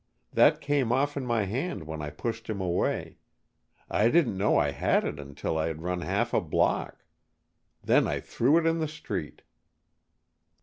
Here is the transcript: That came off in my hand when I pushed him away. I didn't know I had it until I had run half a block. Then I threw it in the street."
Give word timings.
That 0.33 0.61
came 0.61 0.91
off 0.91 1.15
in 1.15 1.27
my 1.27 1.43
hand 1.43 1.83
when 1.85 2.01
I 2.01 2.09
pushed 2.09 2.49
him 2.49 2.59
away. 2.59 3.19
I 3.87 4.09
didn't 4.09 4.35
know 4.35 4.57
I 4.57 4.71
had 4.71 5.03
it 5.03 5.19
until 5.19 5.59
I 5.59 5.67
had 5.67 5.83
run 5.83 6.01
half 6.01 6.33
a 6.33 6.41
block. 6.41 7.05
Then 7.83 8.07
I 8.07 8.19
threw 8.19 8.57
it 8.57 8.65
in 8.65 8.79
the 8.79 8.87
street." 8.87 9.43